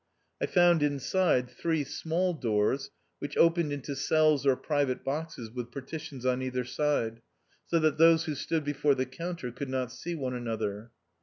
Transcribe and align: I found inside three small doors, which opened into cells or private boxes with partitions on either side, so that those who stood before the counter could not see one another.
I 0.41 0.47
found 0.47 0.81
inside 0.81 1.47
three 1.47 1.83
small 1.83 2.33
doors, 2.33 2.89
which 3.19 3.37
opened 3.37 3.71
into 3.71 3.95
cells 3.95 4.47
or 4.47 4.55
private 4.55 5.03
boxes 5.03 5.51
with 5.51 5.71
partitions 5.71 6.25
on 6.25 6.41
either 6.41 6.65
side, 6.65 7.21
so 7.67 7.77
that 7.77 7.99
those 7.99 8.23
who 8.25 8.33
stood 8.33 8.63
before 8.63 8.95
the 8.95 9.05
counter 9.05 9.51
could 9.51 9.69
not 9.69 9.91
see 9.91 10.15
one 10.15 10.33
another. 10.33 10.89